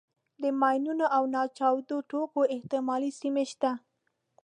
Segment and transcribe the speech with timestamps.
[0.41, 3.71] د ماینونو او ناچاودو توکو احتمالي سیمې شته.